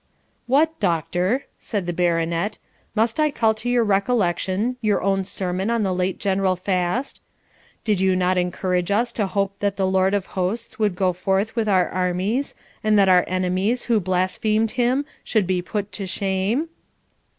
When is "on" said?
5.69-5.83